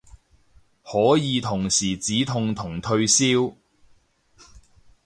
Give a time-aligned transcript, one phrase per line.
[0.81, 3.53] 可以同時止痛同退燒